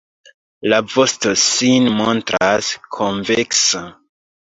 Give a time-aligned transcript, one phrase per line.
[0.71, 3.83] La vosto sin montras konveksa.